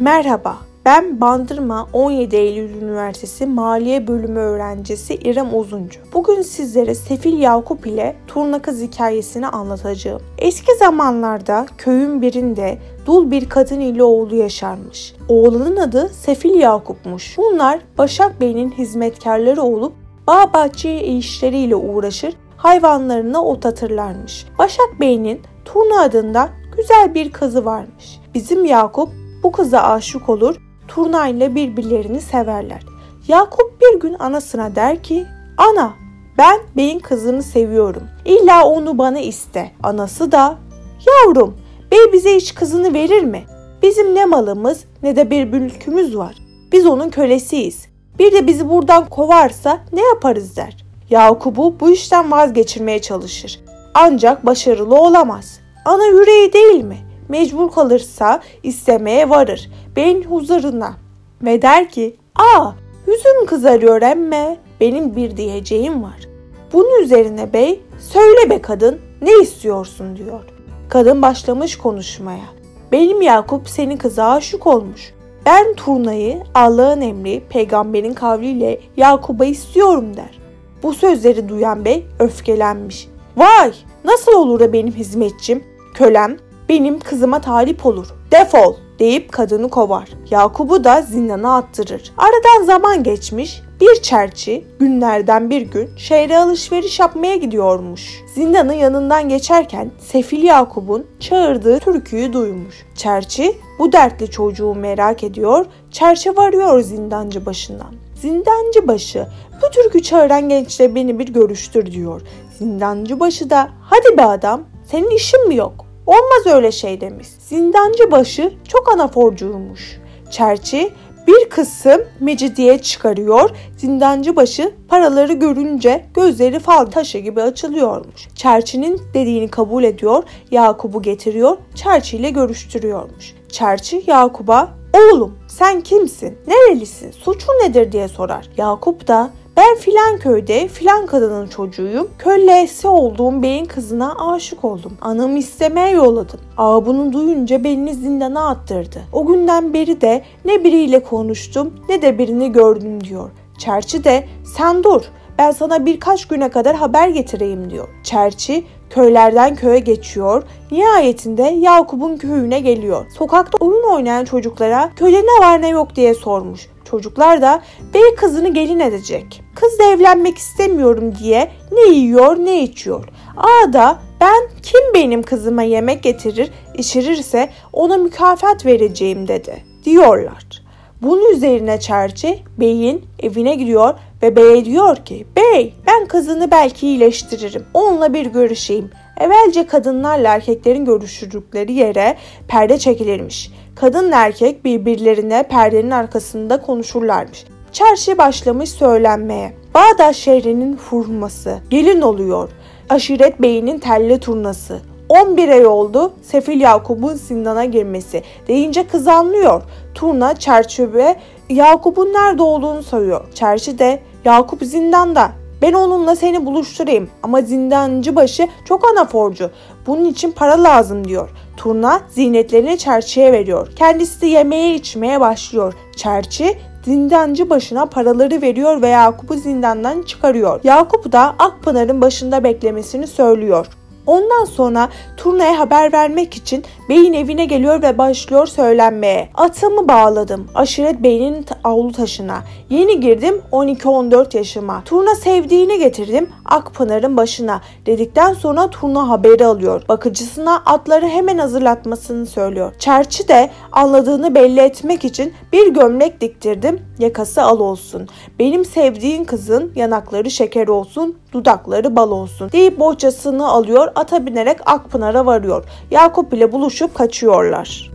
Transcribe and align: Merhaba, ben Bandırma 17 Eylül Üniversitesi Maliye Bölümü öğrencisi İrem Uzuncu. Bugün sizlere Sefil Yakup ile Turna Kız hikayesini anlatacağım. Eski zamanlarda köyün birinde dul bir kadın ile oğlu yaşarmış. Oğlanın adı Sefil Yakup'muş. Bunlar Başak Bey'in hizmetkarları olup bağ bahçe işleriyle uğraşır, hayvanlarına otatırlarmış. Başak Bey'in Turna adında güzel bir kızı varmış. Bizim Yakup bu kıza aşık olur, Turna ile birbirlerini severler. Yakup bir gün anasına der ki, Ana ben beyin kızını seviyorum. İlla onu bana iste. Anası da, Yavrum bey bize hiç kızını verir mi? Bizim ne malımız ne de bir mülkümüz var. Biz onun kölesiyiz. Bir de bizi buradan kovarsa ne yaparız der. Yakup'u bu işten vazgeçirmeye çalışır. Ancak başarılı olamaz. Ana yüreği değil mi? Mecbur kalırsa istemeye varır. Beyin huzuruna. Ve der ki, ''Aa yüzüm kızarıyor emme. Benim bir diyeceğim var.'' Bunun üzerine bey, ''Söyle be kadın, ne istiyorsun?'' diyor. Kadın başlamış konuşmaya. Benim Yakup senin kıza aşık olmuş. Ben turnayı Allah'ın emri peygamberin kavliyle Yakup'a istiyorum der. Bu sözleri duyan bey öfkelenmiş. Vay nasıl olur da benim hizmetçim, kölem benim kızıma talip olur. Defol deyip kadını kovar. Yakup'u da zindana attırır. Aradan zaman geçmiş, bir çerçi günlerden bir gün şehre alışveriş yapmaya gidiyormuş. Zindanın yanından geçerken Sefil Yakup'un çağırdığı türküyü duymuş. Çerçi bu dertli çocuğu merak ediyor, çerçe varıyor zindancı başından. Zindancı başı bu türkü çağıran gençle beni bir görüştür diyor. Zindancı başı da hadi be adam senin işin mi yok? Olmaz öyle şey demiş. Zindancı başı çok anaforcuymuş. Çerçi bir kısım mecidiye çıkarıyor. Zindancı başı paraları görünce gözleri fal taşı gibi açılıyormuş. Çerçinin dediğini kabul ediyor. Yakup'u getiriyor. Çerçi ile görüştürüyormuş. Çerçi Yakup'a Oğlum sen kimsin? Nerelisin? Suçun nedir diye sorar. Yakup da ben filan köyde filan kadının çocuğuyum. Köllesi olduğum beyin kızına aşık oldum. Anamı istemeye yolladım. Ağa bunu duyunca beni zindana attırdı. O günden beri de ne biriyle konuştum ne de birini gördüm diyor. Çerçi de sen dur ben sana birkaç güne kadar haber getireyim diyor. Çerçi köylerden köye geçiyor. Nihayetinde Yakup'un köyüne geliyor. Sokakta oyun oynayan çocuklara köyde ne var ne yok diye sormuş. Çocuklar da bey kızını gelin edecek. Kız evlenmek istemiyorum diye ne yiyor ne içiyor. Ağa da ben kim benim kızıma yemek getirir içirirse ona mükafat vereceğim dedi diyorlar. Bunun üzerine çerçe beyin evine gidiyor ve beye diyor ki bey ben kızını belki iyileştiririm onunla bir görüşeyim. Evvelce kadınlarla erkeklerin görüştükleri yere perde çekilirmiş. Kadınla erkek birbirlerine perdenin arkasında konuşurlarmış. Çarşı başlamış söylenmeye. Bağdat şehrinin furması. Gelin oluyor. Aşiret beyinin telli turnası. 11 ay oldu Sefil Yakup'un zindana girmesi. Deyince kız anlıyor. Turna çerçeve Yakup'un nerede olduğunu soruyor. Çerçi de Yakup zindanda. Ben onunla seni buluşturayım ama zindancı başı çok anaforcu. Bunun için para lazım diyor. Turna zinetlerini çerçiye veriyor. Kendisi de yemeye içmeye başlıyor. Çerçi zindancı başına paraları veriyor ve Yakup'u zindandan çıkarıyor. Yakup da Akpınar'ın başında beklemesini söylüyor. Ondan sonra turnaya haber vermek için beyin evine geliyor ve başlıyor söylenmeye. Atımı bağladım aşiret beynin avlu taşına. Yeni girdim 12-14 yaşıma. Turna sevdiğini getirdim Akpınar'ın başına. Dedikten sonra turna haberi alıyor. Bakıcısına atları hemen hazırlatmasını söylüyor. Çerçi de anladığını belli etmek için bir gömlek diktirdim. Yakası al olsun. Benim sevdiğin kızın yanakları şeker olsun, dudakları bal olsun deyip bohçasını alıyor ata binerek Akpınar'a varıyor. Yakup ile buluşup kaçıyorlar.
Merhaba, 0.00 0.56
ben 0.84 1.20
Bandırma 1.20 1.88
17 1.92 2.36
Eylül 2.36 2.82
Üniversitesi 2.82 3.46
Maliye 3.46 4.06
Bölümü 4.06 4.38
öğrencisi 4.38 5.14
İrem 5.14 5.58
Uzuncu. 5.58 6.00
Bugün 6.14 6.42
sizlere 6.42 6.94
Sefil 6.94 7.38
Yakup 7.38 7.86
ile 7.86 8.16
Turna 8.26 8.62
Kız 8.62 8.82
hikayesini 8.82 9.48
anlatacağım. 9.48 10.22
Eski 10.38 10.76
zamanlarda 10.78 11.66
köyün 11.78 12.22
birinde 12.22 12.78
dul 13.06 13.30
bir 13.30 13.48
kadın 13.48 13.80
ile 13.80 14.02
oğlu 14.02 14.34
yaşarmış. 14.34 15.14
Oğlanın 15.28 15.76
adı 15.76 16.08
Sefil 16.08 16.54
Yakup'muş. 16.54 17.38
Bunlar 17.38 17.80
Başak 17.98 18.40
Bey'in 18.40 18.70
hizmetkarları 18.70 19.62
olup 19.62 19.92
bağ 20.26 20.52
bahçe 20.52 21.02
işleriyle 21.02 21.76
uğraşır, 21.76 22.34
hayvanlarına 22.56 23.44
otatırlarmış. 23.44 24.46
Başak 24.58 25.00
Bey'in 25.00 25.40
Turna 25.64 26.02
adında 26.02 26.48
güzel 26.76 27.14
bir 27.14 27.32
kızı 27.32 27.64
varmış. 27.64 28.20
Bizim 28.34 28.64
Yakup 28.64 29.23
bu 29.44 29.52
kıza 29.52 29.80
aşık 29.80 30.28
olur, 30.28 30.56
Turna 30.88 31.28
ile 31.28 31.54
birbirlerini 31.54 32.20
severler. 32.20 32.82
Yakup 33.28 33.80
bir 33.80 34.00
gün 34.00 34.16
anasına 34.18 34.76
der 34.76 35.02
ki, 35.02 35.26
Ana 35.56 35.94
ben 36.38 36.60
beyin 36.76 36.98
kızını 36.98 37.42
seviyorum. 37.42 38.02
İlla 38.24 38.64
onu 38.64 38.98
bana 38.98 39.18
iste. 39.18 39.70
Anası 39.82 40.32
da, 40.32 40.58
Yavrum 41.06 41.56
bey 41.90 42.12
bize 42.12 42.36
hiç 42.36 42.54
kızını 42.54 42.94
verir 42.94 43.22
mi? 43.22 43.42
Bizim 43.82 44.14
ne 44.14 44.24
malımız 44.24 44.84
ne 45.02 45.16
de 45.16 45.30
bir 45.30 45.44
mülkümüz 45.44 46.16
var. 46.16 46.36
Biz 46.72 46.86
onun 46.86 47.10
kölesiyiz. 47.10 47.86
Bir 48.18 48.32
de 48.32 48.46
bizi 48.46 48.68
buradan 48.68 49.08
kovarsa 49.08 49.78
ne 49.92 50.02
yaparız 50.02 50.56
der. 50.56 50.76
Yakup'u 51.10 51.80
bu 51.80 51.90
işten 51.90 52.30
vazgeçirmeye 52.30 53.02
çalışır. 53.02 53.60
Ancak 53.94 54.46
başarılı 54.46 54.94
olamaz. 54.94 55.60
Ana 55.84 56.06
yüreği 56.06 56.52
değil 56.52 56.84
mi? 56.84 56.98
Mecbur 57.28 57.70
kalırsa 57.70 58.40
istemeye 58.62 59.30
varır. 59.30 59.70
Beyin 59.96 60.22
huzuruna. 60.22 60.94
Ve 61.42 61.62
der 61.62 61.88
ki, 61.88 62.16
''Aa 62.34 62.72
yüzüm 63.06 63.46
kızarıyor 63.46 64.02
emme. 64.02 64.56
Benim 64.80 65.16
bir 65.16 65.36
diyeceğim 65.36 66.02
var.'' 66.02 66.28
Bunun 66.72 67.02
üzerine 67.02 67.52
bey, 67.52 67.80
''Söyle 67.98 68.50
be 68.50 68.62
kadın, 68.62 69.00
ne 69.22 69.32
istiyorsun?'' 69.42 70.16
diyor. 70.16 70.44
Kadın 70.88 71.22
başlamış 71.22 71.78
konuşmaya. 71.78 72.44
Benim 72.92 73.22
Yakup 73.22 73.68
senin 73.68 73.96
kıza 73.96 74.24
aşık 74.24 74.66
olmuş. 74.66 75.14
Ben 75.46 75.74
turnayı 75.74 76.42
Allah'ın 76.54 77.00
emri 77.00 77.42
peygamberin 77.48 78.14
kavliyle 78.14 78.80
Yakup'a 78.96 79.44
istiyorum 79.44 80.16
der. 80.16 80.38
Bu 80.82 80.94
sözleri 80.94 81.48
duyan 81.48 81.84
bey 81.84 82.06
öfkelenmiş. 82.18 83.08
Vay 83.36 83.72
nasıl 84.04 84.32
olur 84.32 84.60
da 84.60 84.72
benim 84.72 84.92
hizmetçim, 84.92 85.64
kölem 85.94 86.36
benim 86.68 87.00
kızıma 87.00 87.40
talip 87.40 87.86
olur. 87.86 88.06
Defol 88.30 88.74
deyip 88.98 89.32
kadını 89.32 89.68
kovar. 89.68 90.08
Yakup'u 90.30 90.84
da 90.84 91.02
zindana 91.02 91.56
attırır. 91.56 92.12
Aradan 92.18 92.64
zaman 92.64 93.02
geçmiş, 93.02 93.62
bir 93.80 94.02
çerçi 94.02 94.64
günlerden 94.78 95.50
bir 95.50 95.62
gün 95.62 95.90
şehre 95.96 96.38
alışveriş 96.38 97.00
yapmaya 97.00 97.36
gidiyormuş. 97.36 98.22
Zindanın 98.34 98.72
yanından 98.72 99.28
geçerken 99.28 99.90
Sefil 99.98 100.42
Yakup'un 100.42 101.06
çağırdığı 101.20 101.78
türküyü 101.78 102.32
duymuş. 102.32 102.74
Çerçi 102.96 103.56
bu 103.78 103.92
dertli 103.92 104.30
çocuğu 104.30 104.74
merak 104.74 105.24
ediyor, 105.24 105.66
çerçe 105.90 106.36
varıyor 106.36 106.80
zindancı 106.80 107.46
başından. 107.46 107.94
Zindancı 108.20 108.88
başı 108.88 109.26
bu 109.62 109.70
türkü 109.70 110.02
çağıran 110.02 110.48
gençle 110.48 110.94
beni 110.94 111.18
bir 111.18 111.28
görüştür 111.28 111.92
diyor. 111.92 112.22
Zindancı 112.58 113.20
başı 113.20 113.50
da 113.50 113.68
hadi 113.80 114.16
be 114.16 114.24
adam 114.24 114.62
senin 114.90 115.10
işin 115.10 115.48
mi 115.48 115.56
yok? 115.56 115.83
Olmaz 116.06 116.46
öyle 116.54 116.72
şey 116.72 117.00
demiş. 117.00 117.28
Zindancı 117.38 118.10
başı 118.10 118.52
çok 118.68 118.92
anaforcuymuş. 118.92 120.00
Çerçi 120.30 120.92
bir 121.26 121.48
kısım 121.48 122.00
mecidiye 122.20 122.78
çıkarıyor. 122.78 123.50
Zindancı 123.76 124.36
başı 124.36 124.74
paraları 124.88 125.32
görünce 125.32 126.06
gözleri 126.14 126.58
fal 126.58 126.86
taşı 126.86 127.18
gibi 127.18 127.42
açılıyormuş. 127.42 128.28
Çerçinin 128.34 129.02
dediğini 129.14 129.48
kabul 129.48 129.84
ediyor. 129.84 130.22
Yakup'u 130.50 131.02
getiriyor. 131.02 131.56
Çerçi 131.74 132.16
ile 132.16 132.30
görüştürüyormuş. 132.30 133.34
Çerçi 133.48 134.04
Yakup'a 134.06 134.68
Oğlum 134.94 135.38
sen 135.48 135.80
kimsin? 135.80 136.38
Nerelisin? 136.46 137.10
Suçun 137.10 137.52
nedir 137.52 137.92
diye 137.92 138.08
sorar. 138.08 138.50
Yakup 138.56 139.08
da 139.08 139.30
ben 139.56 139.76
filan 139.76 140.18
köyde 140.18 140.68
filan 140.68 141.06
kadının 141.06 141.46
çocuğuyum. 141.46 142.08
Köllesi 142.18 142.88
olduğum 142.88 143.42
beyin 143.42 143.64
kızına 143.64 144.32
aşık 144.32 144.64
oldum. 144.64 144.92
Anamı 145.00 145.38
istemeye 145.38 145.90
yolladım. 145.90 146.40
Ağa 146.56 146.86
bunu 146.86 147.12
duyunca 147.12 147.64
beni 147.64 147.94
zindana 147.94 148.48
attırdı. 148.48 149.02
O 149.12 149.26
günden 149.26 149.74
beri 149.74 150.00
de 150.00 150.22
ne 150.44 150.64
biriyle 150.64 151.02
konuştum 151.02 151.74
ne 151.88 152.02
de 152.02 152.18
birini 152.18 152.52
gördüm 152.52 153.04
diyor. 153.04 153.30
Çerçi 153.58 154.04
de 154.04 154.28
sen 154.56 154.84
dur 154.84 155.02
ben 155.38 155.50
sana 155.50 155.86
birkaç 155.86 156.28
güne 156.28 156.48
kadar 156.48 156.76
haber 156.76 157.08
getireyim 157.08 157.70
diyor. 157.70 157.88
Çerçi 158.04 158.64
köylerden 158.90 159.54
köye 159.54 159.78
geçiyor. 159.78 160.42
Nihayetinde 160.70 161.42
Yakup'un 161.42 162.16
köyüne 162.16 162.60
geliyor. 162.60 163.06
Sokakta 163.18 163.64
oyun 163.64 163.82
oynayan 163.82 164.24
çocuklara 164.24 164.90
köyde 164.96 165.22
ne 165.22 165.46
var 165.46 165.62
ne 165.62 165.68
yok 165.68 165.96
diye 165.96 166.14
sormuş. 166.14 166.68
Çocuklar 166.90 167.42
da 167.42 167.62
bey 167.94 168.14
kızını 168.16 168.48
gelin 168.48 168.80
edecek. 168.80 169.42
Kız 169.54 169.80
evlenmek 169.80 170.38
istemiyorum 170.38 171.14
diye 171.18 171.50
ne 171.72 171.88
yiyor 171.94 172.36
ne 172.36 172.62
içiyor. 172.62 173.04
Ağa 173.36 173.72
da 173.72 173.98
ben 174.20 174.48
kim 174.62 174.80
benim 174.94 175.22
kızıma 175.22 175.62
yemek 175.62 176.02
getirir 176.02 176.50
içirirse 176.74 177.48
ona 177.72 177.96
mükafat 177.96 178.66
vereceğim 178.66 179.28
dedi 179.28 179.64
diyorlar. 179.84 180.64
Bunun 181.02 181.32
üzerine 181.34 181.80
çerçe 181.80 182.38
beyin 182.60 183.04
evine 183.22 183.54
gidiyor 183.54 183.94
ve 184.24 184.36
beye 184.36 184.64
diyor 184.64 184.96
ki 184.96 185.26
bey 185.36 185.74
ben 185.86 186.06
kızını 186.06 186.50
belki 186.50 186.86
iyileştiririm 186.86 187.66
onunla 187.74 188.14
bir 188.14 188.26
görüşeyim. 188.26 188.90
Evvelce 189.20 189.66
kadınlarla 189.66 190.34
erkeklerin 190.34 190.84
görüştükleri 190.84 191.72
yere 191.72 192.16
perde 192.48 192.78
çekilirmiş. 192.78 193.50
Kadınla 193.76 194.16
erkek 194.16 194.64
birbirlerine 194.64 195.42
perdenin 195.42 195.90
arkasında 195.90 196.60
konuşurlarmış. 196.60 197.44
Çarşı 197.72 198.18
başlamış 198.18 198.70
söylenmeye. 198.70 199.52
Bağdat 199.74 200.14
şehrinin 200.14 200.76
furması. 200.76 201.58
Gelin 201.70 202.00
oluyor. 202.00 202.50
Aşiret 202.90 203.42
beyinin 203.42 203.78
telli 203.78 204.20
turnası. 204.20 204.80
11 205.08 205.48
ay 205.48 205.66
oldu 205.66 206.12
Sefil 206.22 206.60
Yakup'un 206.60 207.14
zindana 207.14 207.64
girmesi. 207.64 208.22
Deyince 208.48 208.86
kız 208.86 209.08
anlıyor. 209.08 209.62
Turna 209.94 210.34
çerçeve 210.34 211.16
Yakup'un 211.48 212.06
nerede 212.12 212.42
olduğunu 212.42 212.82
soruyor. 212.82 213.24
Çerçi 213.34 213.78
de 213.78 214.00
Yakup 214.24 214.62
zindanda. 214.62 215.32
Ben 215.62 215.72
onunla 215.72 216.16
seni 216.16 216.46
buluşturayım 216.46 217.10
ama 217.22 217.42
zindancı 217.42 218.16
başı 218.16 218.48
çok 218.64 218.88
anaforcu. 218.88 219.50
Bunun 219.86 220.04
için 220.04 220.32
para 220.32 220.62
lazım 220.62 221.08
diyor. 221.08 221.30
Turna 221.56 222.00
zinetlerini 222.08 222.78
çerçiye 222.78 223.32
veriyor. 223.32 223.68
Kendisi 223.76 224.20
de 224.20 224.26
yemeye 224.26 224.74
içmeye 224.74 225.20
başlıyor. 225.20 225.74
Çerçi 225.96 226.58
zindancı 226.84 227.50
başına 227.50 227.86
paraları 227.86 228.42
veriyor 228.42 228.82
ve 228.82 228.88
Yakup'u 228.88 229.34
zindandan 229.34 230.02
çıkarıyor. 230.02 230.60
Yakup 230.64 231.12
da 231.12 231.34
Akpınar'ın 231.38 232.00
başında 232.00 232.44
beklemesini 232.44 233.06
söylüyor. 233.06 233.66
Ondan 234.06 234.44
sonra 234.44 234.88
turnaya 235.16 235.58
haber 235.58 235.92
vermek 235.92 236.34
için 236.34 236.64
beyin 236.88 237.12
evine 237.12 237.44
geliyor 237.44 237.82
ve 237.82 237.98
başlıyor 237.98 238.46
söylenmeye. 238.46 239.28
Atımı 239.34 239.88
bağladım 239.88 240.46
aşiret 240.54 241.02
beynin 241.02 241.46
avlu 241.64 241.92
taşına. 241.92 242.42
Yeni 242.70 243.00
girdim 243.00 243.42
12-14 243.52 244.36
yaşıma. 244.36 244.82
Turna 244.84 245.14
sevdiğini 245.14 245.78
getirdim 245.78 246.28
Akpınar'ın 246.44 247.16
başına. 247.16 247.60
Dedikten 247.86 248.34
sonra 248.34 248.70
turna 248.70 249.08
haberi 249.08 249.46
alıyor. 249.46 249.82
Bakıcısına 249.88 250.56
atları 250.66 251.06
hemen 251.06 251.38
hazırlatmasını 251.38 252.26
söylüyor. 252.26 252.72
Çerçi 252.78 253.28
de 253.28 253.50
anladığını 253.72 254.34
belli 254.34 254.60
etmek 254.60 255.04
için 255.04 255.32
bir 255.52 255.74
gömlek 255.74 256.20
diktirdim. 256.20 256.80
Yakası 256.98 257.42
al 257.42 257.60
olsun. 257.60 258.08
Benim 258.38 258.64
sevdiğin 258.64 259.24
kızın 259.24 259.72
yanakları 259.76 260.30
şeker 260.30 260.68
olsun, 260.68 261.18
dudakları 261.32 261.96
bal 261.96 262.10
olsun 262.10 262.52
deyip 262.52 262.78
bohçasını 262.78 263.48
alıyor 263.48 263.88
ata 263.94 264.26
binerek 264.26 264.58
Akpınar'a 264.66 265.26
varıyor. 265.26 265.64
Yakup 265.90 266.32
ile 266.32 266.52
buluşup 266.52 266.94
kaçıyorlar. 266.94 267.93